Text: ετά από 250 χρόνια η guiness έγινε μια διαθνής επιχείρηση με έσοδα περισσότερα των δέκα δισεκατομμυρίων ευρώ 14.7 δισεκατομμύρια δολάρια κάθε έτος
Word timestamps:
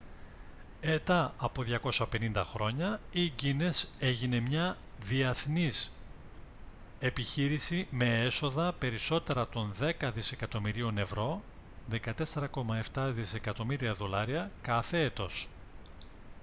ετά 0.81 1.33
από 1.37 1.63
250 1.83 2.43
χρόνια 2.45 2.99
η 3.11 3.31
guiness 3.41 3.83
έγινε 3.99 4.39
μια 4.39 4.77
διαθνής 4.99 5.91
επιχείρηση 6.99 7.87
με 7.91 8.21
έσοδα 8.23 8.73
περισσότερα 8.73 9.47
των 9.47 9.71
δέκα 9.73 10.11
δισεκατομμυρίων 10.11 10.97
ευρώ 10.97 11.41
14.7 12.33 13.11
δισεκατομμύρια 13.13 13.93
δολάρια 13.93 14.51
κάθε 14.61 15.01
έτος 15.03 15.49